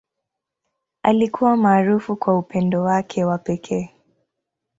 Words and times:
Alikuwa 1.03 1.57
maarufu 1.57 2.15
kwa 2.15 2.37
upendo 2.39 2.83
wake 2.83 3.25
wa 3.25 3.37
pekee. 3.37 3.89